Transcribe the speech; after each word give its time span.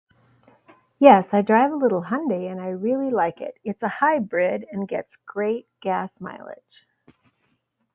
Yes, 0.99 1.31
I 1.31 1.43
drive 1.43 1.71
a 1.71 1.75
little 1.75 2.01
Hyundai 2.01 2.51
and 2.51 2.59
I 2.59 2.69
really 2.69 3.11
like 3.11 3.39
it. 3.39 3.59
It's 3.63 3.83
a 3.83 3.87
hybrid 3.87 4.65
and 4.71 4.87
gets 4.87 5.15
great 5.27 5.67
gas 5.79 6.09
mileage. 6.19 6.85